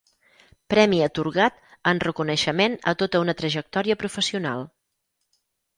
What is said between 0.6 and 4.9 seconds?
Premi atorgat en reconeixement a tota una trajectòria professional.